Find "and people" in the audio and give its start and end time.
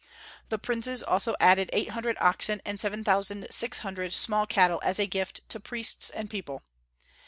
6.09-6.63